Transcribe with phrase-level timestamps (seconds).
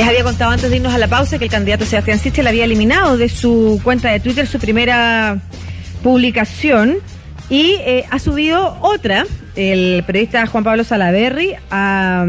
[0.00, 2.64] Les había contado antes de irnos a la pausa que el candidato Sebastián Sichel había
[2.64, 5.36] eliminado de su cuenta de Twitter su primera
[6.02, 6.96] publicación
[7.50, 9.26] y eh, ha subido otra.
[9.56, 12.24] El periodista Juan Pablo Salaverri ha,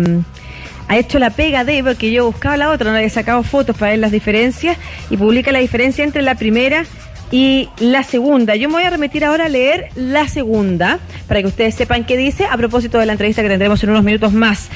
[0.89, 3.91] ha, hecho la pega de, porque yo buscaba la otra, no había sacado fotos para
[3.91, 4.77] ver las diferencias
[5.09, 6.83] y publica la diferencia entre la primera
[7.31, 8.57] y la segunda.
[8.57, 12.17] Yo me voy a remitir ahora a leer la segunda para que ustedes sepan qué
[12.17, 14.69] dice a propósito de la entrevista que tendremos en unos minutos más.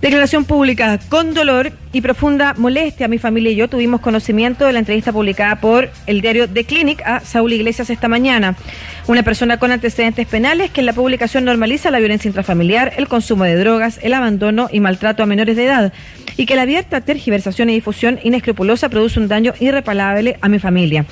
[0.00, 0.98] Declaración pública.
[1.10, 5.56] Con dolor y profunda molestia, mi familia y yo tuvimos conocimiento de la entrevista publicada
[5.56, 8.56] por el diario The Clinic a Saúl Iglesias esta mañana.
[9.08, 13.42] Una persona con antecedentes penales que en la publicación normaliza la violencia intrafamiliar, el consumo
[13.42, 15.92] de drogas, el abandono y maltrato a menores de edad.
[16.36, 21.06] Y que la abierta tergiversación y difusión inescrupulosa produce un daño irreparable a mi familia.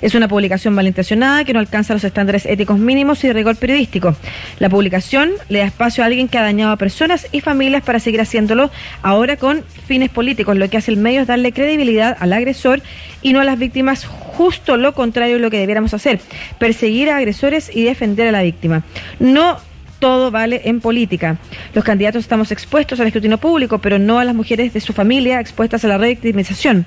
[0.00, 4.14] Es una publicación malintencionada que no alcanza los estándares éticos mínimos y rigor periodístico.
[4.60, 7.98] La publicación le da espacio a alguien que ha dañado a personas y familias para
[7.98, 8.70] seguir haciéndolo
[9.02, 10.19] ahora con fines políticos.
[10.22, 12.82] Lo que hace el medio es darle credibilidad al agresor
[13.22, 16.20] y no a las víctimas, justo lo contrario de lo que debiéramos hacer,
[16.58, 18.82] perseguir a agresores y defender a la víctima.
[19.18, 19.58] No
[19.98, 21.38] todo vale en política.
[21.74, 25.40] Los candidatos estamos expuestos al escrutinio público, pero no a las mujeres de su familia
[25.40, 26.86] expuestas a la revictimización.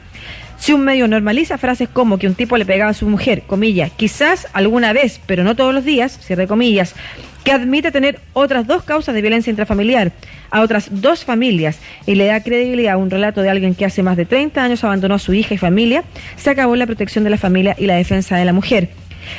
[0.57, 3.91] Si un medio normaliza frases como que un tipo le pegaba a su mujer, comillas,
[3.95, 6.95] quizás alguna vez, pero no todos los días, cierre comillas,
[7.43, 10.11] que admite tener otras dos causas de violencia intrafamiliar
[10.49, 14.03] a otras dos familias y le da credibilidad a un relato de alguien que hace
[14.03, 16.03] más de 30 años abandonó a su hija y familia,
[16.35, 18.89] se acabó la protección de la familia y la defensa de la mujer.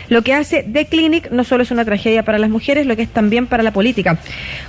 [0.09, 3.03] Lo que hace The Clinic no solo es una tragedia para las mujeres, lo que
[3.03, 4.19] es también para la política.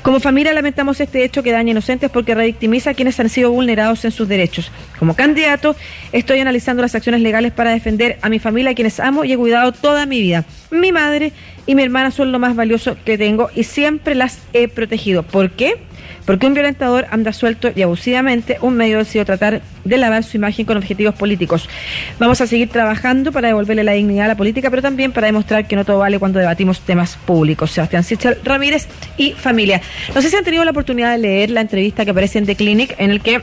[0.02, 4.06] Como familia lamentamos este hecho que daña inocentes porque revictimiza a quienes han sido vulnerados
[4.06, 4.72] en sus derechos.
[5.00, 5.76] Como candidato,
[6.12, 9.38] estoy analizando las acciones legales para defender a mi familia, a quienes amo y he
[9.38, 10.46] cuidado toda mi vida.
[10.72, 11.32] Mi madre
[11.66, 15.24] y mi hermana son lo más valioso que tengo y siempre las he protegido.
[15.24, 15.85] ¿Por qué?
[16.26, 20.66] Porque un violentador anda suelto y abusivamente, un medio decidió tratar de lavar su imagen
[20.66, 21.70] con objetivos políticos.
[22.20, 25.68] Vamos a seguir trabajando para devolverle la dignidad a la política, pero también para demostrar
[25.68, 27.72] que no todo vale cuando debatimos temas públicos.
[27.72, 29.82] Sebastián Sichel Ramírez y familia.
[30.14, 32.56] No sé si han tenido la oportunidad de leer la entrevista que aparece en The
[32.56, 33.42] Clinic, en el que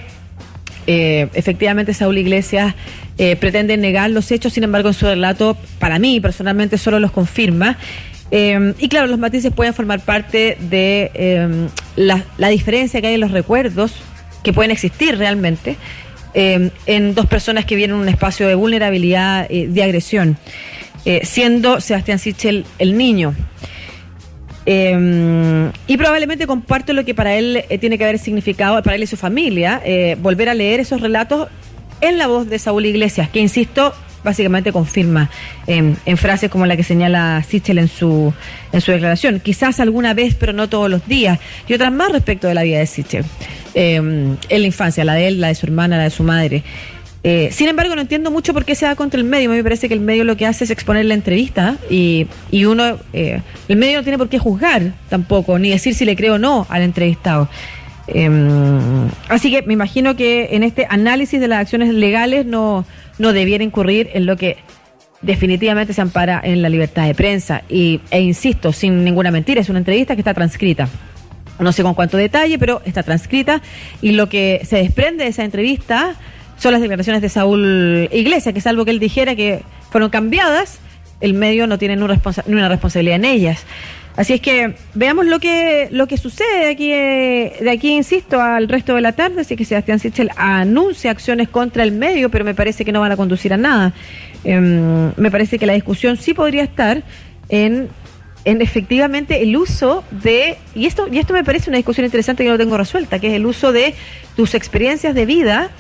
[0.87, 2.75] eh, efectivamente Saúl Iglesias
[3.19, 7.13] eh, pretende negar los hechos, sin embargo en su relato, para mí personalmente, solo los
[7.13, 7.77] confirma.
[8.35, 13.21] Eh, y claro, los matices pueden formar parte de eh, la, diferencia que hay en
[13.21, 13.93] los recuerdos
[14.43, 15.77] que pueden existir realmente
[16.33, 20.39] eh, en dos personas que vienen en un espacio de vulnerabilidad, de agresión,
[21.23, 23.35] siendo Sebastián Sichel el niño.
[24.67, 29.19] y probablemente comparto lo que para él tiene que haber significado, para él y su
[29.19, 29.83] familia,
[30.23, 31.49] volver a leer esos relatos
[32.01, 33.93] en la voz de Saúl Iglesias, que insisto,
[34.25, 35.31] básicamente confirma
[35.67, 38.33] en frases como la que señala Sichel en su,
[38.73, 39.41] en su declaración.
[39.41, 41.39] Quizás alguna vez, pero no todos los días.
[41.69, 43.25] Y otras más respecto de la vida de Sichel.
[43.75, 46.63] Em, en la infancia, la de él, la de su hermana, la de su madre.
[47.25, 49.49] Eh, sin embargo, no entiendo mucho por qué se da contra el medio.
[49.49, 52.27] A mí me parece que el medio lo que hace es exponer la entrevista y,
[52.51, 56.17] y uno, eh, el medio no tiene por qué juzgar tampoco, ni decir si le
[56.17, 57.49] creo o no al entrevistado.
[58.07, 62.85] Em, así que me imagino que en este análisis de las acciones legales no,
[63.19, 64.59] no debiera incurrir en lo que
[65.23, 67.63] definitivamente se ampara en la libertad de prensa.
[67.69, 70.89] Y, e insisto, sin ninguna mentira, es una entrevista que está transcrita.
[71.59, 73.63] No sé con cuánto detalle, pero está transcrita.
[74.01, 76.15] Y lo que se desprende de esa entrevista
[76.59, 80.81] son las declaraciones de Saúl Iglesias, que salvo que él dijera que fueron cambiadas,
[81.21, 83.65] el medio no tiene ni una responsabilidad en ellas.
[84.17, 88.69] Así es que veamos lo que lo que sucede de aquí, de aquí insisto, al
[88.69, 89.41] resto de la tarde.
[89.41, 93.13] Así que Sebastián Sichel anuncia acciones contra el medio, pero me parece que no van
[93.13, 93.95] a conducir a nada.
[94.45, 97.03] Em, me parece que la discusión sí podría estar
[97.49, 97.89] en,
[98.45, 102.51] en efectivamente el uso de, y esto, y esto me parece una discusión interesante que
[102.51, 103.95] no tengo resuelta, que es el uso de
[104.37, 105.71] tus experiencias de vida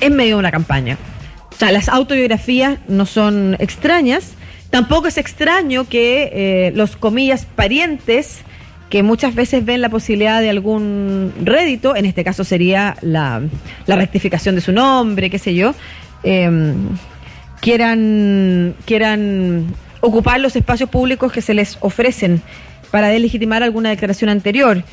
[0.00, 0.98] en medio de una campaña.
[1.52, 4.34] O sea, las autobiografías no son extrañas
[4.76, 8.40] Tampoco es extraño que eh, los comillas parientes
[8.90, 13.40] que muchas veces ven la posibilidad de algún rédito, en este caso sería la,
[13.86, 15.74] rectificación de su nombre, qué sé yo,
[16.24, 16.74] em,
[17.62, 19.64] quieran, quieran
[20.02, 22.42] ocupar los espacios públicos que se les ofrecen
[22.90, 24.84] para delegitimar alguna declaración anterior.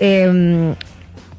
[0.00, 0.74] Em,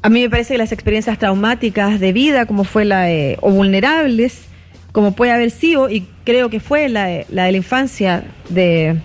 [0.02, 3.52] a mí me parece que las experiencias traumáticas de vida, como fue la de, o
[3.52, 4.48] vulnerables,
[4.92, 8.98] como puede haber sido, y creo que fue la de la, de la infancia de,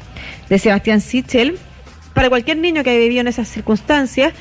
[0.58, 1.58] Sebastián Sichel,
[2.14, 4.34] para cualquier niño que haya vivido en esas circunstancias,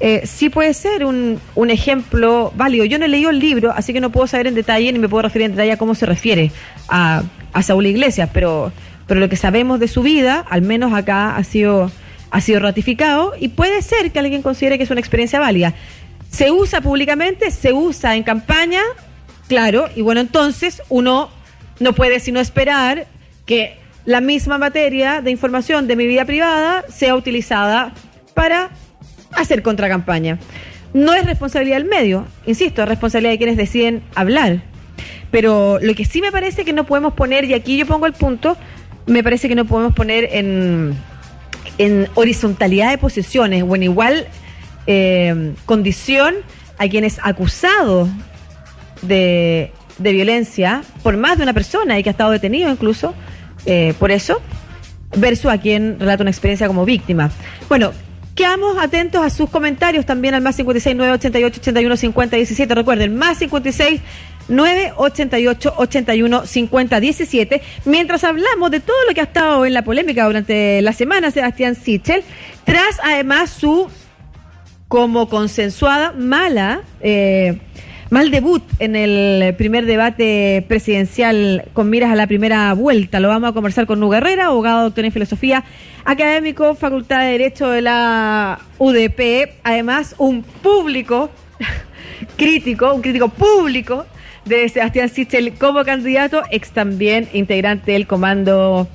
[0.00, 2.84] eh, sí puede ser un, un, ejemplo válido.
[2.84, 5.08] Yo no he leído el libro, así que no puedo saber en detalle ni me
[5.08, 6.50] puedo referir en detalle a cómo se refiere
[6.88, 7.22] a,
[7.52, 8.72] a Saúl Iglesias, pero,
[9.06, 11.90] pero lo que sabemos de su vida, al menos acá ha sido,
[12.30, 15.74] ha sido ratificado y puede ser que alguien considere que es una experiencia válida.
[16.30, 18.82] se usa públicamente, se usa en campaña,
[19.48, 21.30] claro, y bueno, entonces uno
[21.80, 23.06] no puede sino esperar
[23.46, 27.92] que la misma materia de información de mi vida privada sea utilizada
[28.34, 28.70] para
[29.32, 30.38] hacer contracampaña.
[30.92, 34.62] No es responsabilidad del medio, insisto, es responsabilidad de quienes deciden hablar.
[35.30, 38.12] Pero lo que sí me parece que no podemos poner, y aquí yo pongo el
[38.12, 38.56] punto,
[39.06, 40.96] me parece que no podemos poner en,
[42.14, 44.28] horizontalidad de posiciones o en igual
[44.86, 46.34] eh, condición
[46.78, 48.08] a quienes acusados
[49.06, 53.14] de, de violencia por más de una persona y que ha estado detenido incluso
[53.66, 54.40] eh, por eso,
[55.16, 57.30] versus a quien relata una experiencia como víctima.
[57.68, 57.92] Bueno,
[58.34, 62.74] Quedamos atentos a sus comentarios también al más 56 988 81 50 17.
[62.74, 64.00] Recuerden, más 56
[64.48, 67.62] 988 81 50 17.
[67.84, 71.76] Mientras hablamos de todo lo que ha estado en la polémica durante la semana, Sebastián
[71.76, 72.24] Sichel,
[72.64, 73.88] tras además su
[74.88, 77.60] como consensuada mala eh,
[78.14, 83.18] Mal debut en el primer debate presidencial con miras a la primera vuelta.
[83.18, 85.64] Lo vamos a conversar con Nuga Herrera, abogado, doctor en filosofía,
[86.04, 89.54] académico, Facultad de Derecho de la UDP.
[89.64, 91.28] Además, un público
[92.36, 94.06] crítico, un crítico público
[94.44, 98.86] de Sebastián Sichel como candidato, ex también integrante del comando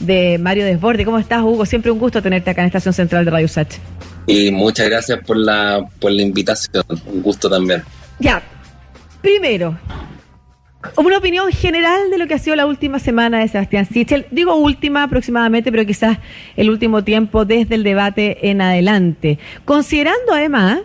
[0.00, 1.04] de Mario Desborde.
[1.04, 1.64] ¿Cómo estás, Hugo?
[1.64, 3.72] Siempre un gusto tenerte acá en Estación Central de Radio Sach.
[4.26, 6.82] Y muchas gracias por la, por la invitación.
[7.06, 7.80] Un gusto también.
[8.18, 8.42] Ya,
[9.24, 9.78] Primero,
[10.98, 14.26] una opinión general de lo que ha sido la última semana de Sebastián Sichel.
[14.30, 16.18] Digo última aproximadamente, pero quizás
[16.56, 19.38] el último tiempo desde el debate en adelante.
[19.64, 20.80] Considerando además,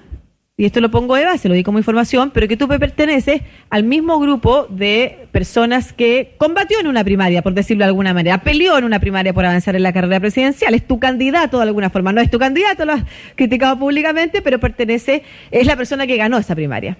[0.56, 3.84] y esto lo pongo de base, lo di como información, pero que tú perteneces al
[3.84, 8.78] mismo grupo de personas que combatió en una primaria, por decirlo de alguna manera, peleó
[8.78, 12.14] en una primaria por avanzar en la carrera presidencial, es tu candidato de alguna forma,
[12.14, 13.04] no es tu candidato, lo has
[13.36, 16.98] criticado públicamente, pero pertenece, es la persona que ganó esa primaria.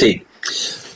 [0.00, 0.22] Sí.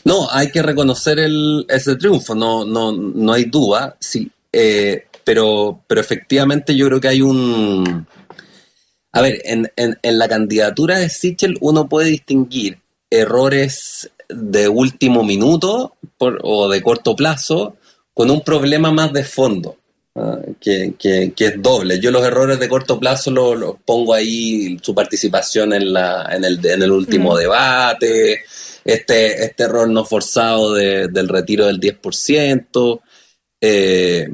[0.04, 5.80] No, hay que reconocer el, ese triunfo, no, no, no hay duda, sí, eh, pero,
[5.86, 8.06] pero efectivamente yo creo que hay un...
[9.12, 12.78] A ver, en, en, en la candidatura de Sichel uno puede distinguir
[13.10, 17.76] errores de último minuto o de corto plazo
[18.12, 19.76] con un problema más de fondo,
[20.16, 20.38] ¿ah?
[20.60, 22.00] que, que, que, es doble.
[22.00, 26.64] Yo los errores de corto plazo los pongo ahí, su participación en, la, en, el,
[26.66, 27.38] en el último mm.
[27.38, 28.44] debate,
[28.84, 33.00] este, este error no forzado del retiro del 10%,
[33.60, 34.28] eh,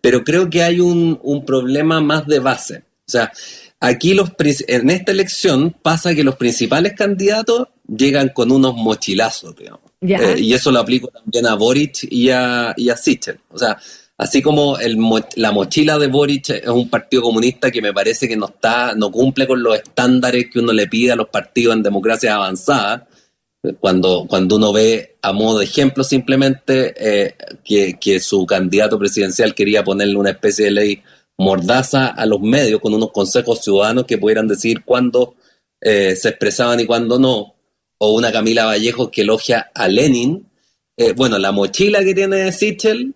[0.00, 2.78] pero creo que hay un, un, problema más de base.
[2.78, 3.32] O sea,
[3.80, 9.90] aquí los, en esta elección pasa que los principales candidatos llegan con unos mochilazos, digamos.
[10.02, 13.38] Eh, y eso lo aplico también a Boric y a, y a Sichel.
[13.50, 13.76] O sea,
[14.16, 14.98] así como el,
[15.36, 19.10] la mochila de Boric es un partido comunista que me parece que no está, no
[19.10, 23.08] cumple con los estándares que uno le pide a los partidos en democracia avanzada,
[23.78, 27.34] cuando, cuando uno ve a modo de ejemplo simplemente eh,
[28.00, 31.02] que, su candidato presidencial quería ponerle una especie de ley
[31.36, 35.34] mordaza a los medios con unos consejos ciudadanos que pudieran decir cuándo
[35.80, 37.54] eh, se expresaban y cuándo no,
[37.98, 40.46] o una Camila Vallejo que elogia a Lenin.
[40.96, 43.14] Eh, bueno, la mochila que tiene Sichel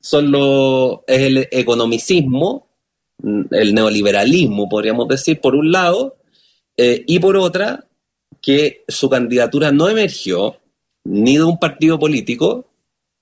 [0.00, 2.68] son lo, es el economicismo,
[3.50, 6.16] el neoliberalismo, podríamos decir, por un lado,
[6.76, 7.89] y por otra,
[8.40, 10.56] que su candidatura no emergió
[11.04, 12.66] ni de un partido político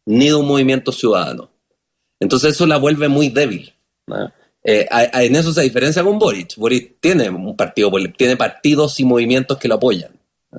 [0.07, 1.51] ni de un movimiento ciudadano.
[2.21, 3.73] Entonces eso la vuelve muy débil.
[4.65, 6.57] Eh, en eso se diferencia con Boric.
[6.57, 10.11] Boric tiene un partido, tiene partidos y movimientos que lo apoyan.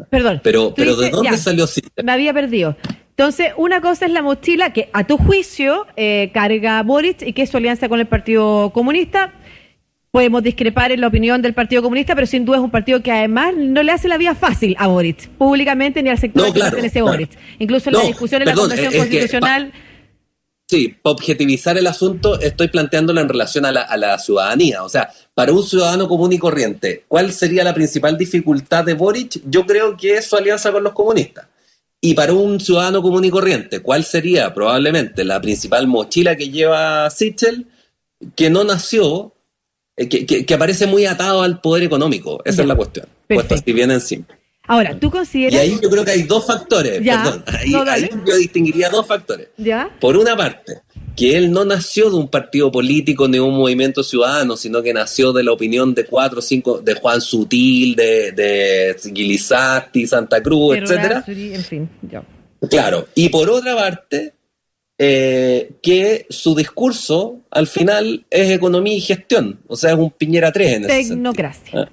[0.09, 0.39] Perdón.
[0.43, 1.65] Pero, pero ¿de dónde salió
[2.03, 2.75] Me había perdido.
[3.09, 7.41] Entonces, una cosa es la mochila que a tu juicio eh, carga Boric y que
[7.41, 9.33] es su alianza con el Partido Comunista.
[10.11, 13.11] Podemos discrepar en la opinión del Partido Comunista, pero sin duda es un partido que
[13.11, 17.03] además no le hace la vida fácil a Boric, públicamente ni al sector que pertenece
[17.03, 17.29] Boric.
[17.59, 19.71] Incluso en la discusión en la Convención Constitucional.
[20.67, 24.83] sí, para objetivizar el asunto, estoy planteándolo en relación a la, a la, ciudadanía.
[24.83, 29.41] O sea, para un ciudadano común y corriente, ¿cuál sería la principal dificultad de Boric?
[29.45, 31.45] Yo creo que es su alianza con los comunistas.
[32.01, 37.09] Y para un ciudadano común y corriente, ¿cuál sería probablemente la principal mochila que lleva
[37.11, 37.67] Sichel?
[38.35, 39.35] Que no nació
[39.99, 42.41] eh, que, aparece muy atado al poder económico.
[42.45, 43.05] Esa es la cuestión.
[43.27, 44.25] Puesto así bien encima.
[44.65, 45.55] Ahora, ¿tú consideras...?
[45.55, 49.49] Y ahí yo creo que hay dos factores, perdón, ahí, yo distinguiría dos factores.
[49.57, 49.89] ¿Ya?
[49.99, 50.81] Por una parte,
[51.17, 54.93] que él no nació de un partido político ni de un movimiento ciudadano, sino que
[54.93, 60.77] nació de la opinión de cuatro o cinco, de Juan Sutil, de, de Santa Cruz,
[60.77, 61.25] etcétera.
[61.27, 61.89] En fin,
[62.69, 63.07] Claro.
[63.15, 64.33] Y por otra parte,
[65.01, 70.51] eh, que su discurso al final es economía y gestión, o sea, es un Piñera
[70.51, 71.79] 3 en Tecnocracia.
[71.79, 71.89] Ah,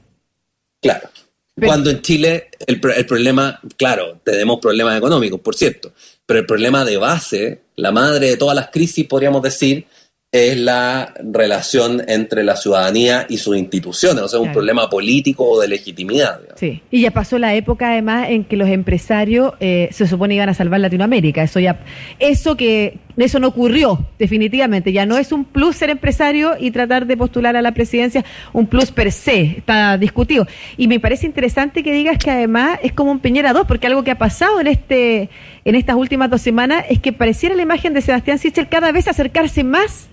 [0.82, 1.08] claro.
[1.54, 5.92] Cuando en Chile el, el, problema, claro, tenemos problemas económicos, por cierto,
[6.26, 9.86] pero el problema de base, la madre de todas las crisis, podríamos decir,
[10.33, 15.61] es la relación entre la ciudadanía y sus instituciones, o sea, un problema político o
[15.61, 16.40] de legitimidad.
[16.56, 20.49] Sí, y ya pasó la época además en que los empresarios eh, se supone iban
[20.49, 21.80] a salvar Latinoamérica, eso ya,
[22.18, 27.06] eso que, eso no ocurrió definitivamente, ya no es un plus ser empresario y tratar
[27.06, 30.47] de postular a la presidencia, un plus per se, está discutido.
[30.76, 34.02] Y me parece interesante que digas que además es como un Piñera 2, porque algo
[34.02, 35.30] que ha pasado en este
[35.64, 39.09] en estas últimas dos semanas es que pareciera la imagen de Sebastián Sichel cada vez
[39.09, 40.09] acercarse más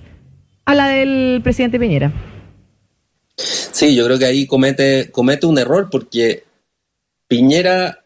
[0.65, 2.11] a la del presidente Piñera.
[3.35, 6.43] Sí, yo creo que ahí comete, comete un error porque
[7.27, 8.03] Piñera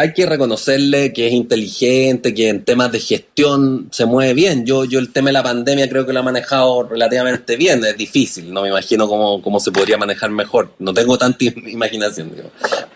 [0.00, 4.64] hay que reconocerle que es inteligente, que en temas de gestión se mueve bien.
[4.64, 7.84] Yo, yo el tema de la pandemia creo que lo ha manejado relativamente bien.
[7.84, 10.72] Es difícil, no me imagino cómo, cómo se podría manejar mejor.
[10.78, 12.32] No tengo tanta imaginación.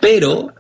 [0.00, 0.54] Pero,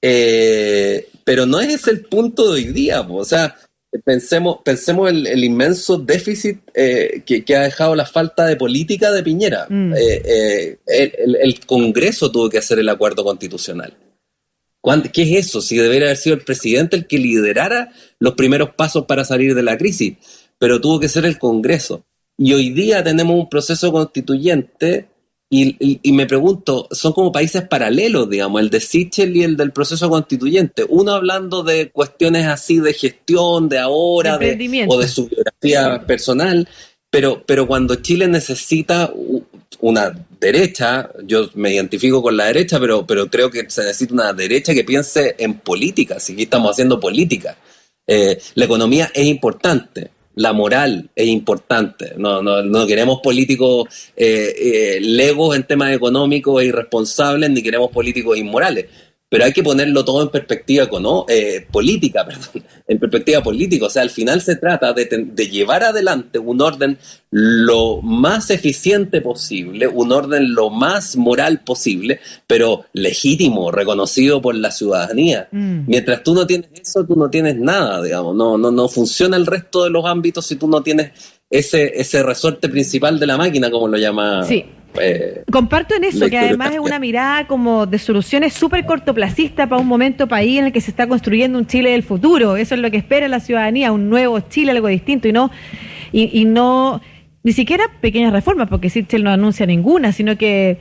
[0.00, 3.00] eh, pero no es el punto de hoy día.
[3.00, 3.56] O sea,
[4.04, 9.22] pensemos, pensemos el, el inmenso déficit eh, que, ha dejado la falta de política de
[9.22, 9.66] Piñera.
[9.68, 9.94] Mm.
[9.94, 13.96] Eh, eh, el, Congreso tuvo que hacer el acuerdo constitucional.
[15.12, 15.60] ¿Qué es eso?
[15.60, 19.62] Si debería haber sido el presidente el que liderara los primeros pasos para salir de
[19.62, 20.16] la crisis,
[20.58, 22.04] pero tuvo que ser el Congreso.
[22.38, 25.08] Y hoy día tenemos un proceso constituyente
[25.50, 30.10] y, me pregunto, son como países paralelos, digamos, el de Sichel y el del proceso
[30.10, 30.84] constituyente.
[30.86, 36.68] Uno hablando de cuestiones así de gestión, de ahora, de, o de su biografía personal,
[37.10, 39.10] pero, pero cuando Chile necesita
[39.80, 44.32] una derecha, yo me identifico con la derecha, pero, pero creo que se necesita una
[44.34, 47.56] derecha que piense en política, si aquí estamos haciendo política.
[48.06, 52.14] Eh, la economía es importante, la moral es importante.
[52.16, 57.90] No, no, no queremos políticos eh, eh, legos en temas económicos e irresponsables, ni queremos
[57.90, 58.86] políticos inmorales
[59.28, 61.26] pero hay que ponerlo todo en perspectiva ¿no?
[61.28, 63.86] Eh, política, perdón, en perspectiva política.
[63.86, 66.98] O sea, al final se trata de, de, llevar adelante un orden
[67.30, 74.70] lo más eficiente posible, un orden lo más moral posible, pero legítimo, reconocido por la
[74.70, 75.48] ciudadanía.
[75.52, 75.80] Mm.
[75.86, 78.34] Mientras tú no tienes eso, tú no tienes nada, digamos.
[78.34, 81.12] No, no, no funciona el resto de los ámbitos si tú no tienes
[81.50, 84.64] ese, ese resorte principal de la máquina, como lo llama sí.
[85.00, 89.80] Eh, Comparto en eso, que además es una mirada como de soluciones súper cortoplacista para
[89.80, 92.56] un momento país en el que se está construyendo un Chile del futuro.
[92.56, 95.50] Eso es lo que espera la ciudadanía, un nuevo Chile, algo distinto, y no,
[96.12, 97.00] y, no
[97.42, 100.78] ni siquiera pequeñas reformas, porque Sichel no anuncia ninguna, sino que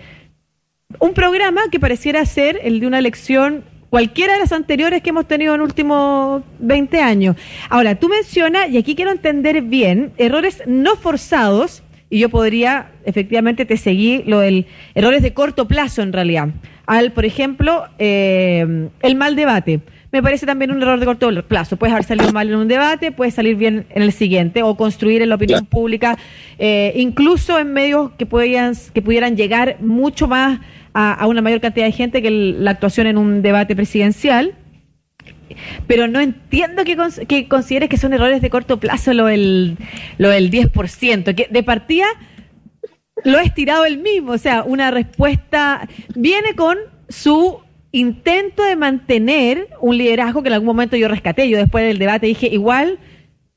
[0.99, 5.27] un programa que pareciera ser el de una elección cualquiera de las anteriores que hemos
[5.27, 7.35] tenido en los últimos 20 años.
[7.69, 13.65] Ahora, tú mencionas, y aquí quiero entender bien, errores no forzados y yo podría, efectivamente,
[13.65, 16.49] te seguí lo del errores de corto plazo en realidad.
[16.85, 19.81] Al, por ejemplo, eh, el mal debate.
[20.11, 21.75] Me parece también un error de corto plazo.
[21.75, 25.21] Puedes haber salido mal en un debate, puedes salir bien en el siguiente, o construir
[25.21, 26.17] en la opinión pública,
[26.57, 30.61] eh, incluso en medios que, podían, que pudieran llegar mucho más
[30.93, 34.55] a, una mayor cantidad de gente que la actuación en un debate presidencial
[35.87, 39.77] pero no entiendo que, que consideres que son errores de corto plazo lo del,
[40.17, 42.05] lo del 10%, que de partida
[43.23, 46.77] lo ha estirado él mismo, o sea, una respuesta viene con
[47.09, 47.59] su
[47.91, 52.27] intento de mantener un liderazgo que en algún momento yo rescaté, yo después del debate
[52.27, 52.99] dije, igual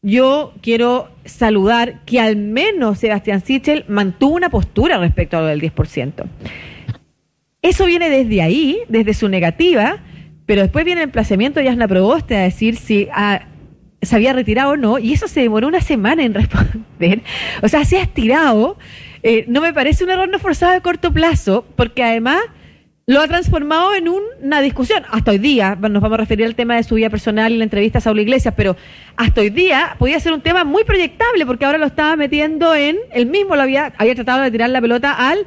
[0.03, 5.61] yo quiero saludar que al menos Sebastián Sichel mantuvo una postura respecto a lo del
[5.61, 6.25] 10%.
[7.63, 9.99] Eso viene desde ahí, desde su negativa,
[10.51, 13.43] pero después viene el emplazamiento de Yasna Proboste a decir si ah,
[14.03, 17.23] se había retirado o no, y eso se demoró una semana en responder.
[17.63, 18.77] O sea, se ha estirado.
[19.23, 22.41] Eh, no me parece un error no forzado de corto plazo, porque además
[23.07, 25.05] lo ha transformado en una discusión.
[25.13, 27.63] Hasta hoy día, nos vamos a referir al tema de su vida personal y la
[27.63, 28.75] entrevista a Saúl Iglesias, pero
[29.17, 32.99] hasta hoy día podía ser un tema muy proyectable, porque ahora lo estaba metiendo en,
[33.13, 35.47] él mismo lo había, había tratado de tirar la pelota al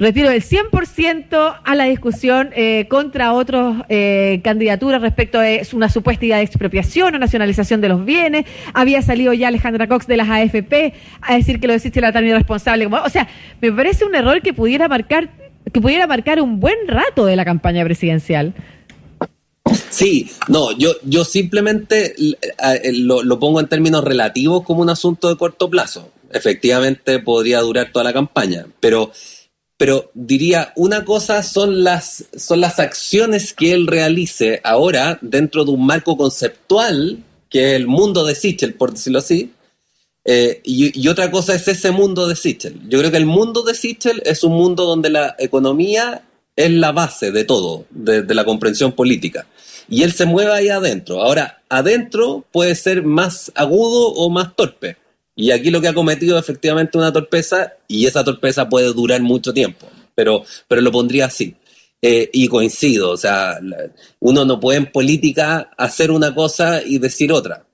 [0.00, 6.24] retiro del 100% a la discusión eh, contra otras eh, candidaturas respecto a una supuesta
[6.24, 8.46] idea de expropiación o nacionalización de los bienes.
[8.72, 12.26] Había salido ya Alejandra Cox de las AFP a decir que lo de era tan
[12.26, 12.84] irresponsable.
[12.84, 13.28] Como, o sea,
[13.60, 15.30] me parece un error que pudiera marcar
[15.70, 18.54] que pudiera marcar un buen rato de la campaña presidencial.
[19.90, 25.28] Sí, no, yo, yo simplemente eh, lo, lo pongo en términos relativos como un asunto
[25.28, 26.10] de corto plazo.
[26.32, 29.12] Efectivamente podría durar toda la campaña, pero
[29.80, 35.70] pero diría, una cosa son las, son las acciones que él realice ahora dentro de
[35.70, 39.52] un marco conceptual, que es el mundo de Sichel, por decirlo así,
[40.26, 42.78] eh, y, otra cosa es ese mundo de Sichel.
[42.90, 46.24] Yo creo que el mundo de Sichel es un mundo donde la economía
[46.56, 49.46] es la base de todo, de, de la comprensión política.
[49.88, 51.22] Y él se mueve ahí adentro.
[51.22, 54.98] Ahora, adentro puede ser más agudo o más torpe.
[55.40, 59.22] Y aquí lo que ha cometido es efectivamente una torpeza y esa torpeza puede durar
[59.22, 61.54] mucho tiempo, pero, pero lo pondría así.
[62.02, 63.58] Eh, y coincido, o sea,
[64.20, 67.64] uno no puede en política hacer una cosa y decir otra.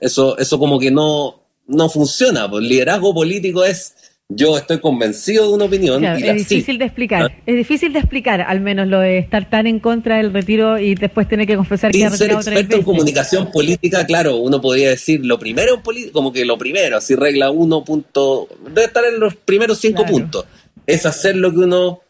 [0.00, 2.44] Eso, eso como que no, no funciona.
[2.44, 3.94] El pues, liderazgo político es
[4.28, 6.02] yo estoy convencido de una opinión.
[6.02, 7.30] y es difícil de explicar.
[7.30, 7.42] ¿Ah?
[7.46, 10.94] Es difícil de explicar, al menos lo de estar tan en contra del retiro y
[10.94, 14.90] después tener que confesar que ha retirado ser experto en comunicación política, claro, uno podría
[14.90, 15.80] decir lo primero,
[16.12, 20.44] como que lo primero, así regla uno punto, debe estar en los primeros cinco puntos.
[20.86, 22.00] Es hacer lo que uno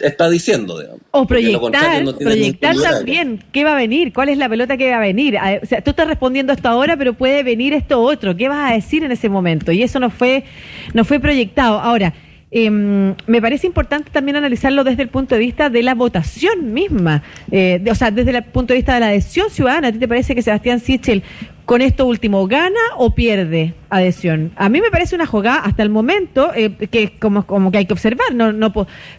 [0.00, 1.00] está diciendo, digamos.
[1.12, 5.00] O proyectar, proyectar también qué va a venir, cuál es la pelota que va a
[5.00, 5.38] venir.
[5.62, 8.36] O sea, tú estás respondiendo esto ahora, pero puede venir esto otro.
[8.36, 9.72] ¿Qué vas a decir en ese momento?
[9.72, 10.44] Y eso no fue,
[10.92, 11.80] no fue proyectado.
[11.80, 12.12] Ahora,
[12.54, 17.22] Em, me parece importante también analizarlo desde el punto de vista de la votación misma,
[17.50, 19.88] eh, o sea, desde el punto de vista de la adhesión ciudadana.
[19.88, 21.22] ¿A ti te parece que Sebastián Sichel
[21.64, 24.52] con esto último gana o pierde adhesión?
[24.56, 27.86] A mí me parece una jugada hasta el momento eh, que como, como que hay
[27.86, 28.34] que observar.
[28.34, 28.70] No, no,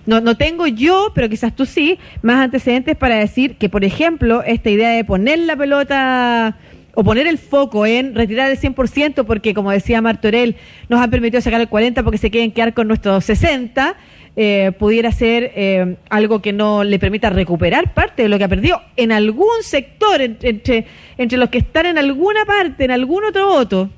[0.05, 4.43] no, no tengo yo, pero quizás tú sí, más antecedentes para decir que, por ejemplo,
[4.43, 6.55] esta idea de poner la pelota
[6.95, 10.55] o poner el foco en retirar el 100%, porque como decía Martorell,
[10.89, 13.95] nos han permitido sacar el 40% porque se quieren quedar con nuestros 60%,
[14.35, 18.49] eh, pudiera ser eh, algo que no le permita recuperar parte de lo que ha
[18.49, 20.87] perdido en algún sector, entre,
[21.19, 23.89] entre los que están en alguna parte, en algún otro voto.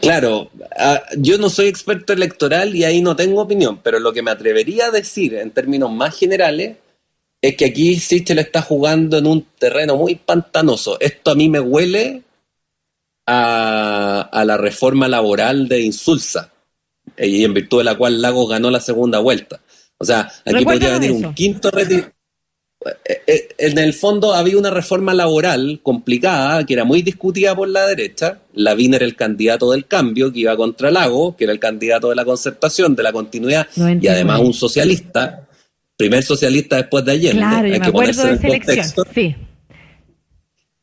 [0.00, 4.22] Claro, ah, yo no soy experto electoral y ahí no tengo opinión, pero lo que
[4.22, 6.76] me atrevería a decir en términos más generales
[7.48, 10.98] es que aquí Sichel está jugando en un terreno muy pantanoso.
[10.98, 12.22] Esto a mí me huele
[13.24, 16.52] a, la reforma laboral de Insulsa,
[17.16, 19.60] eh, y en virtud de la cual Lagos ganó la segunda vuelta.
[19.98, 22.10] O sea, aquí podría venir un quinto retiro.
[23.04, 27.68] Eh, eh, en el fondo había una reforma laboral complicada que era muy discutida por
[27.68, 28.40] la derecha.
[28.54, 32.16] Lavín era el candidato del cambio que iba contra Lago, que era el candidato de
[32.16, 33.68] la concertación, de la continuidad
[34.00, 35.45] y además un socialista
[35.96, 37.38] primer socialista después de Allende.
[37.38, 39.04] Claro, hay que ponerse en contexto.
[39.14, 39.34] Sí.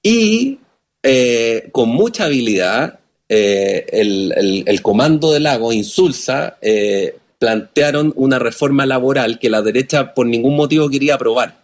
[0.02, 0.60] Y
[1.02, 3.00] eh, con mucha habilidad,
[3.30, 10.26] eh, el, comando de Lago, Insulsa, eh, plantearon una reforma laboral que la derecha por
[10.26, 11.64] ningún motivo quería aprobar.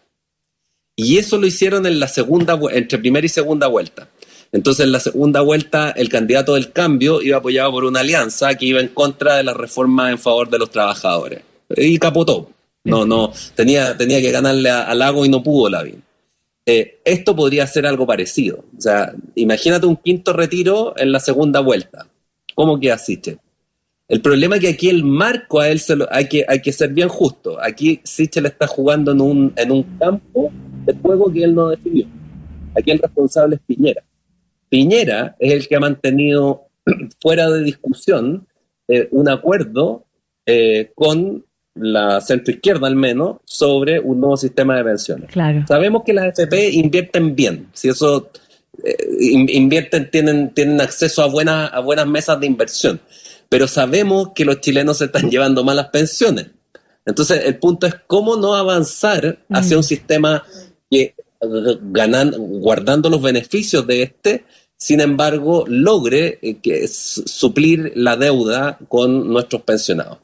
[0.95, 4.09] Y eso lo hicieron en la segunda, entre primera y segunda vuelta.
[4.51, 8.65] Entonces, en la segunda vuelta, el candidato del cambio iba apoyado por una alianza que
[8.65, 11.41] iba en contra de la reforma en favor de los trabajadores.
[11.69, 12.49] Y capotó.
[12.89, 16.03] No, no, tenía, tenía que ganarle al Lago y no pudo Lavín.
[16.65, 18.65] Eh, esto podría ser algo parecido.
[18.77, 22.07] O sea, imagínate un quinto retiro en la segunda vuelta.
[22.53, 23.39] ¿Cómo queda Sichel?
[24.07, 26.71] El problema es que aquí el marco a él se lo, hay, que, hay que
[26.71, 27.57] ser bien justo.
[27.61, 30.51] Aquí Sichel está jugando en un, en un campo
[30.85, 32.07] de juego que él no definió.
[32.75, 34.03] Aquí el responsable es Piñera.
[34.69, 36.67] Piñera es el que ha mantenido
[37.21, 38.47] fuera de discusión
[38.87, 40.05] eh, un acuerdo
[40.45, 45.31] eh, con la centroizquierda al menos, sobre un nuevo sistema de pensiones.
[45.31, 45.65] Claro.
[45.67, 48.31] Sabemos que las FP invierten bien, si eso
[48.83, 52.99] eh, invierten, tienen, tienen acceso a buenas, a buenas mesas de inversión,
[53.49, 56.47] pero sabemos que los chilenos se están llevando malas pensiones.
[57.05, 59.83] Entonces, el punto es cómo no avanzar hacia un mm.
[59.83, 60.43] sistema
[60.89, 64.45] que ganan, guardando los beneficios de este,
[64.77, 70.19] sin embargo, logre eh, que, suplir la deuda con nuestros pensionados.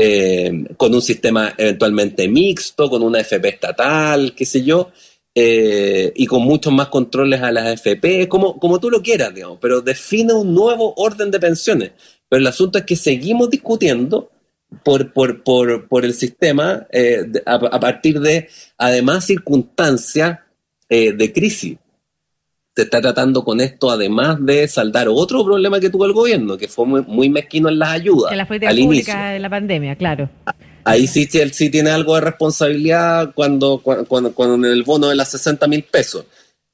[0.00, 4.92] Eh, con un sistema eventualmente mixto, con una FP estatal, qué sé yo,
[5.34, 9.58] eh, y con muchos más controles a las FP, como, como tú lo quieras, digamos,
[9.60, 11.90] pero define un nuevo orden de pensiones.
[12.28, 14.30] Pero el asunto es que seguimos discutiendo
[14.84, 20.38] por, por, por, por el sistema eh, a, partir de, además, circunstancias
[20.88, 21.76] de crisis
[22.78, 26.68] se está tratando con esto, además de saldar otro problema que tuvo el gobierno, que
[26.68, 28.30] fue muy, mezquino en las ayudas.
[28.30, 30.30] En las políticas públicas de la pandemia, claro.
[30.84, 35.28] Ahí sí, él sí tiene algo de responsabilidad cuando, cuando, cuando, el bono de las
[35.32, 36.26] 60 mil pesos,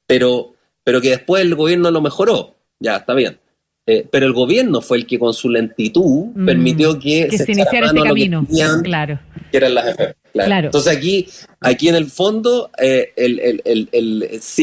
[0.07, 2.55] pero, pero que después el gobierno lo mejoró.
[2.81, 3.39] Ya, está bien.
[3.87, 7.89] Eh, pero el gobierno fue el que con su lentitud mm, permitió que, se, iniciara
[7.89, 8.47] este camino.
[8.83, 9.21] claro.
[9.51, 9.97] Que eran las
[10.33, 10.67] Claro.
[10.67, 11.29] Entonces aquí,
[11.61, 13.13] aquí en el fondo, eh,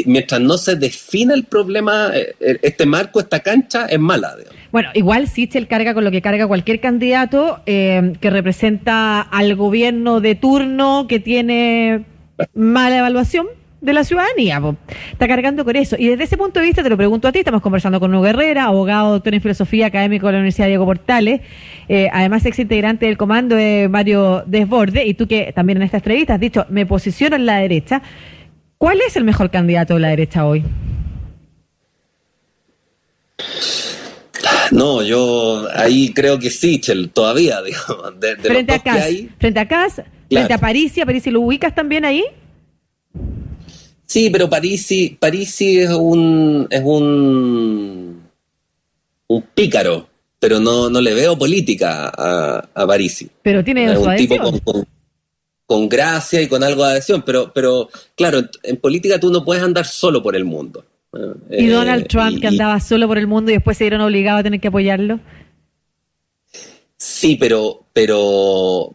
[0.05, 4.35] mientras no se define el problema, eh, este marco, esta cancha es mala.
[4.73, 10.35] Bueno, igual Sichel carga con lo que carga cualquier candidato que representa al gobierno de
[10.35, 12.03] turno que tiene
[12.53, 13.47] mala evaluación,
[13.81, 14.61] de la ciudadanía.
[15.11, 15.95] Está cargando con eso.
[15.97, 18.27] Y desde ese punto de vista, te lo pregunto a ti, estamos conversando con Hugo
[18.27, 21.41] Herrera, abogado, doctor en filosofía, académico de la Universidad Diego Portales,
[21.89, 25.97] eh, además ex integrante del comando de Mario Desborde, y tú que también en esta
[25.97, 28.01] entrevista has dicho, me posiciono en la derecha.
[28.77, 30.63] ¿Cuál es el mejor candidato de la derecha hoy?
[34.71, 38.13] No, yo ahí creo que Sichel todavía, digamos.
[38.41, 42.23] frente, a Kass, frente a Kass, frente a Parisi, ¿a Parisi lo ubicas también ahí?
[44.11, 48.21] Sí, pero Parisi, Parisi es un es un
[49.27, 53.29] un pícaro, pero no, no le veo política a, a Parisi.
[53.41, 54.51] Pero tiene es un tipo
[55.65, 59.63] con, gracia y con algo de adhesión, pero, pero claro, en política tú no puedes
[59.63, 60.83] andar solo por el mundo.
[61.49, 64.41] ¿Y Donald eh, Trump, que andaba solo por el mundo y después se dieron obligados
[64.41, 65.21] a tener que apoyarlo?
[66.97, 68.93] Sí, pero, pero,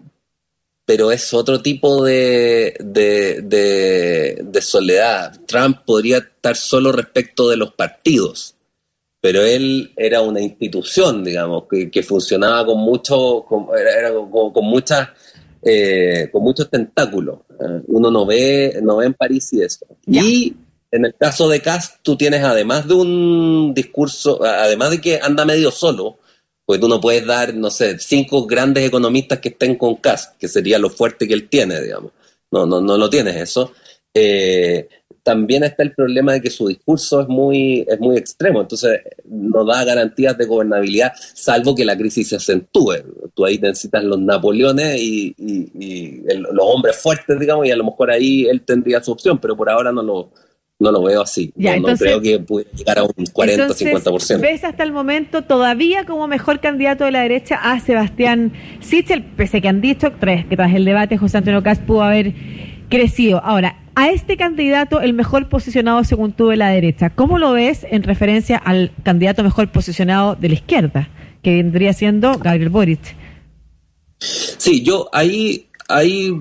[0.87, 5.39] pero es otro tipo de, de, soledad.
[5.47, 8.55] Trump podría estar solo respecto de los partidos,
[9.21, 15.09] pero él era una institución, digamos, que, funcionaba con mucho, con, era, con, muchas,
[15.61, 17.41] eh, con muchos tentáculos.
[17.61, 19.87] Eh, uno no ve, no ve en París y eso.
[20.07, 20.55] Y
[20.93, 25.45] en el caso de Cast, tú tienes además de un discurso, además de que anda
[25.45, 26.19] medio solo,
[26.67, 30.49] pues tú no puedes dar, no sé, cinco grandes economistas que estén con Cast, que
[30.49, 32.11] sería lo fuerte que él tiene, digamos.
[32.51, 33.73] No, no, no lo tienes eso.
[34.13, 34.89] Eh,
[35.23, 39.65] también está el problema de que su discurso es muy, es muy extremo, entonces no
[39.65, 42.95] da garantías de gobernabilidad, salvo que la crisis se acentúe.
[43.35, 45.35] Tú ahí necesitas los Napoleones y,
[46.29, 49.69] los hombres fuertes, digamos, y a lo mejor ahí él tendría su opción, pero por
[49.69, 50.31] ahora no lo,
[50.79, 51.53] no lo veo así.
[51.57, 54.41] no, creo que pueda llegar a un 40 50%.
[54.41, 59.63] ¿Ves hasta el momento todavía como mejor candidato de la derecha a Sebastián Sichel, pese
[59.63, 62.35] que han dicho que tras el debate José Antonio Cast pudo haber
[62.91, 63.41] crecido?
[63.43, 67.87] Ahora, a este candidato, el mejor posicionado según tú de la derecha, ¿cómo lo ves
[67.91, 71.09] en referencia al candidato mejor posicionado de la izquierda,
[71.43, 73.17] que vendría siendo Gabriel Boric?
[74.19, 76.33] Sí, yo ahí, ahí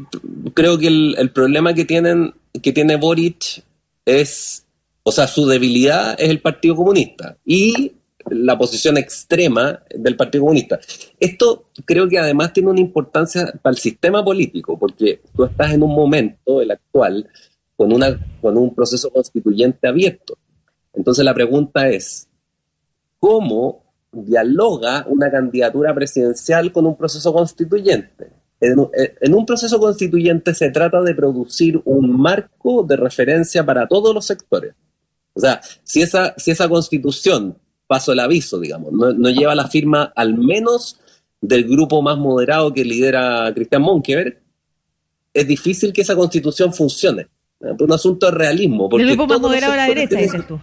[0.53, 3.64] creo que el, el problema que tienen que tiene Boric
[4.05, 4.65] es,
[5.03, 7.93] o sea, su debilidad es el Partido Comunista y
[8.29, 10.79] la posición extrema del Partido Comunista.
[11.19, 15.83] Esto creo que además tiene una importancia para el sistema político, porque tú estás en
[15.83, 17.29] un momento, el actual,
[17.75, 20.37] con, una, con un proceso constituyente abierto.
[20.93, 22.27] Entonces la pregunta es,
[23.19, 28.29] ¿cómo dialoga una candidatura presidencial con un proceso constituyente?
[28.61, 34.25] En, un proceso constituyente se trata de producir un marco de referencia para todos los
[34.25, 34.73] sectores.
[35.33, 40.13] O sea, si esa, si esa constitución, paso el aviso, digamos, no, lleva la firma
[40.15, 40.99] al menos
[41.41, 44.41] del grupo más moderado que lidera Cristian Monkeberg,
[45.33, 47.27] es difícil que esa constitución funcione.
[47.59, 48.89] Es un asunto de realismo.
[48.97, 50.59] el grupo más moderado de la derecha, dices tú.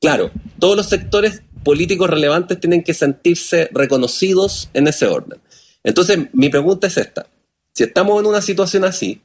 [0.00, 5.40] Claro, todos los sectores políticos relevantes tienen que sentirse reconocidos en ese orden.
[5.84, 7.26] Entonces, mi pregunta es esta.
[7.72, 9.20] Si estamos en una situación así,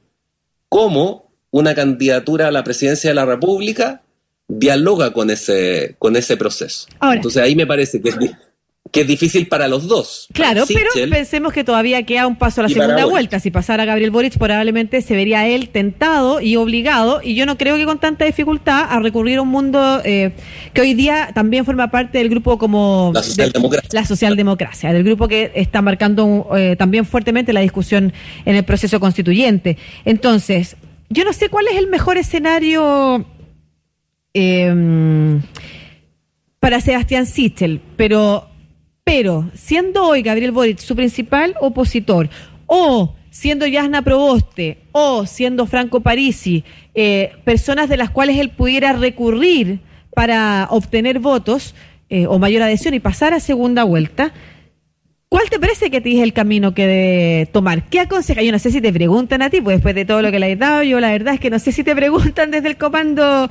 [0.67, 4.03] ¿cómo una candidatura a la presidencia de la República
[4.47, 6.87] dialoga con ese, con ese proceso?
[7.01, 8.15] Entonces ahí me parece que es,
[8.91, 10.27] que es difícil para los dos.
[10.33, 13.39] Claro, pero pensemos que todavía queda un paso a la segunda vuelta.
[13.39, 17.77] Si pasara Gabriel Boric, probablemente se vería él tentado y obligado, y yo no creo
[17.77, 20.31] que con tanta dificultad, a recurrir a un mundo eh,
[20.73, 23.11] que hoy día también forma parte del grupo como...
[23.13, 23.89] La socialdemocracia.
[23.91, 28.11] la socialdemocracia, del grupo que está marcando eh, también fuertemente la discusión
[28.45, 29.77] en el proceso constituyente.
[30.05, 30.77] Entonces,
[31.09, 33.25] yo no sé cuál es el mejor escenario...
[34.33, 35.39] Eh,
[36.59, 38.48] para Sebastián Sichel, pero
[39.03, 42.29] pero siendo hoy Gabriel Boric su principal opositor,
[42.65, 48.93] o siendo Yasna Proboste, o siendo Franco Parisi, eh, personas de las cuales él pudiera
[48.93, 49.79] recurrir
[50.13, 51.75] para obtener votos
[52.09, 54.33] eh, o mayor adhesión y pasar a segunda vuelta,
[55.31, 57.83] ¿Cuál te parece que te es el camino que debe tomar?
[57.83, 58.41] ¿Qué aconseja?
[58.41, 60.53] Yo no sé si te preguntan a ti, pues después de todo lo que le
[60.53, 63.47] has dado, yo la verdad es que no sé si te preguntan desde el comando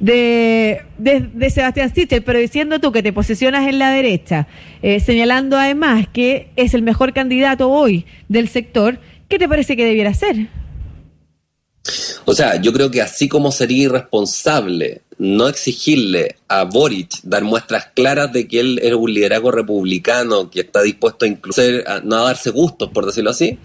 [0.00, 4.48] de, de, Sebastián Sichel, pero diciendo tú que te posicionas en la derecha,
[4.82, 9.84] eh, señalando además que es el mejor candidato hoy del sector, ¿qué te parece que
[9.84, 10.48] debiera hacer?
[12.24, 17.86] O sea, yo creo que así como sería irresponsable no exigirle a Boric dar muestras
[17.94, 22.22] claras de que él es un liderazgo republicano que está dispuesto incluso a no a
[22.22, 23.58] darse gustos, por decirlo así,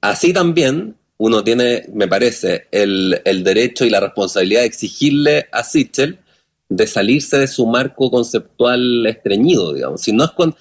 [0.00, 6.18] así también uno tiene, me parece, el, derecho y la responsabilidad de exigirle a Sichel
[6.68, 10.00] de salirse de su marco conceptual estreñido, digamos.
[10.00, 10.56] Si no es con...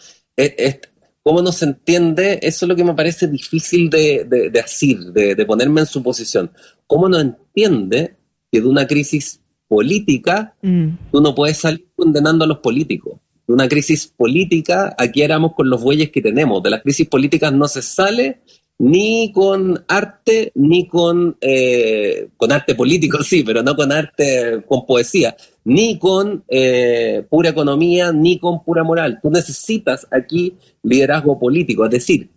[1.23, 2.39] ¿Cómo no se entiende?
[2.41, 6.03] Eso es lo que me parece difícil de, de, de decir, de, ponerme en su
[6.03, 6.51] posición.
[6.86, 8.17] ¿Cómo no entiende
[8.51, 9.41] que de una crisis
[9.73, 10.88] política mm.
[11.12, 13.19] tú no puedes salir condenando a los políticos.
[13.47, 16.62] De una crisis política, aquí éramos con los bueyes que tenemos.
[16.62, 18.41] De las crisis políticas no se sale
[18.79, 24.86] ni con arte, ni con, eh, con arte político, sí, pero no con arte, con
[24.86, 29.19] poesía, ni con eh, pura economía, ni con pura moral.
[29.21, 32.29] Tú necesitas aquí liderazgo político, es decir,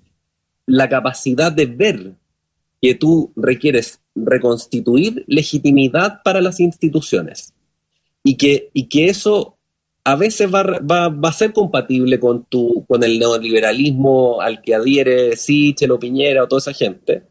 [0.66, 2.12] la capacidad de ver
[2.80, 7.54] que tú requieres reconstituir legitimidad para las instituciones
[8.22, 9.55] y que, y que eso
[10.06, 14.72] a veces va, va, va, a ser compatible con, tu, con el neoliberalismo al que
[14.72, 17.24] adhiere Sichel o Piñera o toda esa gente,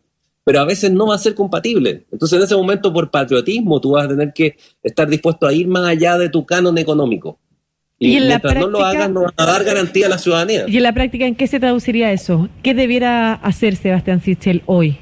[0.43, 2.05] pero a veces no va a ser compatible.
[2.11, 5.69] Entonces en ese momento por patriotismo tú vas a tener que estar dispuesto a ir
[5.69, 7.39] más allá de tu canon económico.
[7.97, 10.65] Y, mientras no lo hagas, no va a dar garantía a la ciudadanía.
[10.67, 12.49] ¿Y en la práctica en qué se traduciría eso?
[12.61, 14.97] ¿Qué debiera hacer Sebastián Sichel hoy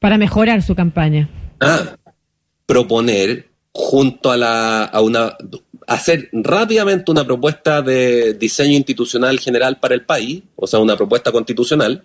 [0.00, 1.30] para mejorar su campaña?
[1.60, 1.96] Ah,
[2.66, 5.34] proponer junto a, la, a una
[5.86, 11.32] hacer rápidamente una propuesta de diseño institucional general para el país, o sea, una propuesta
[11.32, 12.02] constitucional,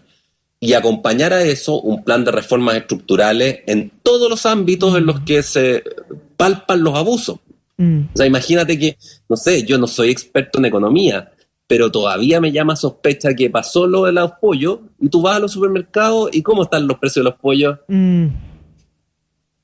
[0.59, 5.21] y acompañar a eso un plan de reformas estructurales en todos los ámbitos en los
[5.21, 5.83] que se
[6.35, 7.37] palpan los abusos.
[7.77, 8.01] Mm.
[8.13, 8.97] O sea, imagínate que,
[9.29, 11.31] no sé, yo no soy experto en economía,
[11.65, 15.39] pero todavía me llama sospecha que pasó lo de los pollos y tú vas a
[15.39, 17.77] los supermercados y cómo están los precios de los pollos.
[17.87, 18.27] Mm.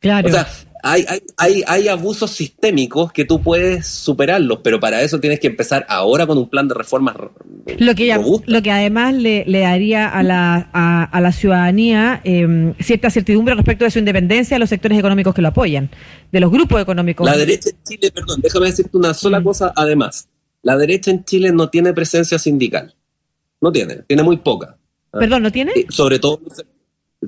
[0.06, 0.30] Claro.
[0.30, 0.48] O sea,
[0.84, 1.04] hay,
[1.38, 6.28] hay, hay, abusos sistémicos que tú puedes superarlos, pero para eso tienes que empezar ahora
[6.28, 7.16] con un plan de reformas
[7.80, 8.16] lo que,
[8.46, 10.70] lo que además le, daría a la,
[11.12, 15.42] a, la ciudadanía em, cierta certidumbre respecto de su independencia a los sectores económicos que
[15.42, 15.90] lo apoyan,
[16.32, 17.26] de los grupos económicos.
[17.26, 19.44] La derecha en Chile, perdón, déjame decirte una sola mm.
[19.44, 20.30] cosa además.
[20.62, 22.94] La derecha en Chile no tiene presencia sindical.
[23.60, 24.78] No tiene, tiene muy poca.
[25.12, 25.72] ¿Perdón, no tiene?
[25.90, 26.42] Sobre todo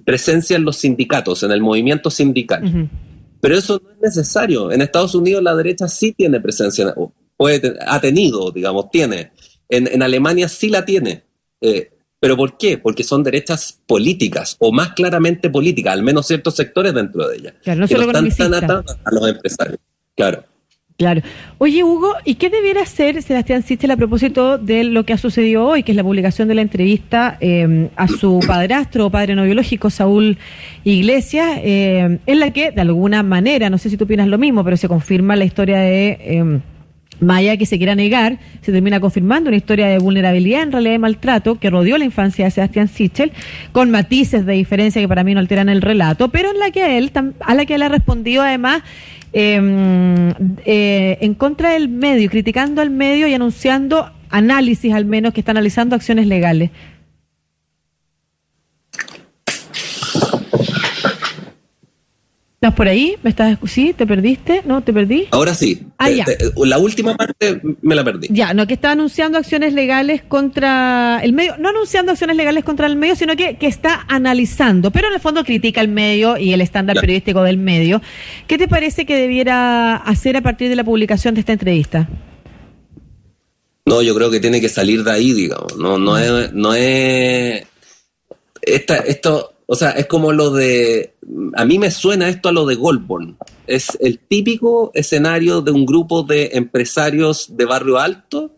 [0.06, 2.90] presencia en los sindicatos, en el movimiento sindical.
[3.40, 4.72] Pero eso no es necesario.
[4.72, 6.94] En Estados Unidos la derecha sí tiene presencia,
[7.36, 9.32] puede, ha tenido, digamos, tiene.
[9.70, 11.24] En, Alemania sí la tiene.
[11.62, 12.78] Eh, ¿Pero por qué?
[12.80, 17.54] Porque son derechas políticas, o más claramente políticas, al menos ciertos sectores dentro de ellas.
[17.64, 19.80] Claro, no que no están tan atadas a los empresarios.
[20.16, 20.44] Claro.
[20.98, 21.22] Claro.
[21.60, 25.64] Oye, Hugo, ¿y qué debiera hacer Sebastián Sichel a propósito de lo que ha sucedido
[25.68, 29.44] hoy, que es la publicación de la entrevista em, a su padrastro o padre no
[29.44, 30.40] biológico, Saúl
[30.84, 34.64] Iglesias, em, en la que, de alguna manera, no sé si tú opinas lo mismo,
[34.64, 36.62] pero se confirma la historia de...
[37.20, 40.94] Em, Maya que se quiera negar, se termina confirmando una historia de vulnerabilidad, en realidad
[40.94, 43.32] de maltrato, que rodeó la infancia de Sebastián Sichel,
[43.72, 46.84] con matices de diferencia que para mí no alteran el relato, pero en la que
[46.84, 48.84] a él, a la que él ha respondido además
[49.34, 50.30] Em,
[50.66, 55.52] eh, en contra del medio, criticando al medio y anunciando análisis al menos que está
[55.52, 56.72] analizando acciones legales.
[62.58, 63.18] ¿Estás por ahí?
[63.22, 63.94] ¿Me estás sí?
[63.96, 64.64] ¿Te perdiste?
[64.66, 64.82] ¿No?
[64.82, 65.28] ¿Te perdí?
[65.30, 65.84] Ahora sí.
[66.00, 68.30] Ah, la última parte me la perdí.
[68.32, 72.88] Ya, no, que está anunciando acciones legales contra el medio, no anunciando acciones legales contra
[72.88, 76.52] el medio, sino que, que está analizando, pero en el fondo critica el medio y
[76.52, 78.02] el estándar periodístico del medio.
[78.48, 82.10] ¿Qué te parece que debiera hacer a partir de la publicación de esta entrevista?
[83.86, 85.78] No, yo creo que tiene que salir de ahí, digamos.
[85.78, 87.68] No, no es, no es
[88.64, 91.16] esta, esto o sea, es como lo de.
[91.56, 93.38] A mí me suena esto a lo de Goldborn.
[93.68, 98.56] Es el típico escenario de un grupo de empresarios de barrio alto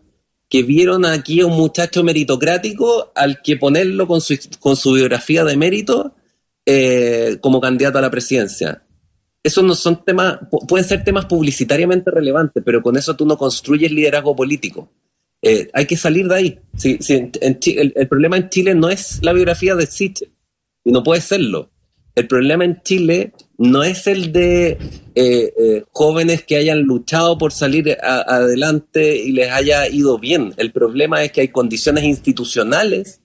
[0.48, 5.44] que vieron aquí a un muchacho meritocrático al que ponerlo con su, con su biografía
[5.44, 6.14] de mérito
[6.64, 8.84] eh, como candidato a la presidencia.
[9.42, 13.90] Esos no son temas, pueden ser temas publicitariamente relevantes, pero con eso tú no construyes
[13.90, 14.88] liderazgo político.
[15.42, 16.58] Eh, hay que salir de ahí.
[16.84, 20.30] el, problema en Chile no es la biografía de Sichel
[20.84, 21.70] y no puede serlo.
[22.14, 24.78] El problema en Chile no es el de eh,
[25.14, 30.52] eh, jóvenes que hayan luchado por salir adelante y les haya ido bien.
[30.56, 33.20] El problema es que hay condiciones institucionales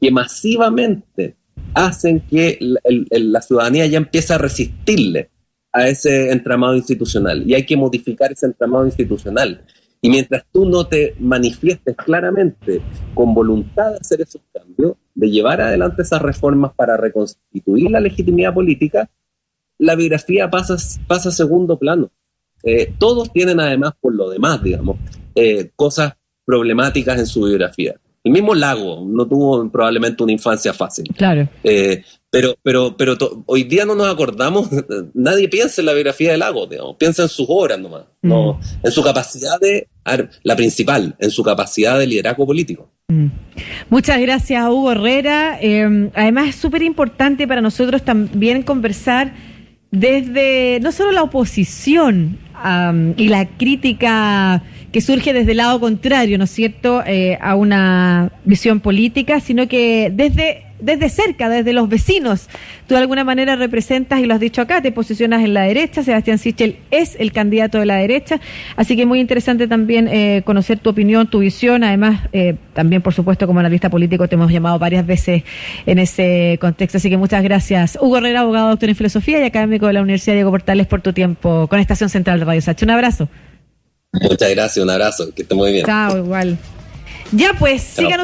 [0.00, 1.36] que masivamente
[1.74, 5.30] hacen que la ciudadanía ya empiece a resistirle
[5.72, 9.64] a ese entramado institucional y hay que modificar ese entramado institucional.
[10.00, 12.82] Y mientras tú no te manifiestes claramente
[13.14, 18.52] con voluntad de hacer esos cambios, de llevar adelante esas reformas para reconstituir la legitimidad
[18.52, 19.08] política,
[19.78, 22.10] la biografía pasa, pasa a segundo plano.
[22.62, 24.98] Eh, todos tienen además, por lo demás, digamos,
[25.34, 27.94] eh, cosas problemáticas en su biografía.
[28.22, 31.04] El mismo Lago no tuvo probablemente una infancia fácil.
[31.14, 31.46] Claro.
[31.62, 32.02] Eh,
[32.34, 33.16] pero, pero, pero
[33.46, 34.68] hoy día no nos acordamos,
[35.14, 38.86] nadie piensa en la biografía de Lago, digamos, piensa en sus obras nomás, no, mm.
[38.86, 39.86] en su capacidad de,
[40.42, 42.90] la principal, en su capacidad de liderazgo político.
[43.06, 43.26] Mm.
[43.88, 45.58] Muchas gracias, Hugo Herrera.
[45.60, 49.32] Eh, además, es súper importante para nosotros también conversar
[49.92, 52.38] desde no solo la oposición
[53.16, 58.32] y la crítica que surge desde el lado contrario, ¿no es cierto?, eh, a una
[58.44, 62.48] visión política, sino que desde desde cerca, desde los vecinos.
[62.86, 66.02] Tú de alguna manera representas, y lo has dicho acá, te posicionas en la derecha.
[66.02, 68.40] Sebastián Sichel es el candidato de la derecha.
[68.76, 71.84] Así que muy interesante también eh, conocer tu opinión, tu visión.
[71.84, 75.42] Además, eh, también, por supuesto, como analista político, te hemos llamado varias veces
[75.86, 76.98] en ese contexto.
[76.98, 77.98] Así que muchas gracias.
[78.00, 81.12] Hugo Herrera, abogado, doctor en filosofía y académico de la Universidad Diego Portales, por tu
[81.12, 82.84] tiempo con Estación Central de Radio Sacha.
[82.84, 83.28] Un abrazo.
[84.12, 85.34] Muchas gracias, un abrazo.
[85.34, 85.86] Que esté muy bien.
[85.86, 86.58] Chao, igual.
[87.32, 88.22] Ya pues, síganos.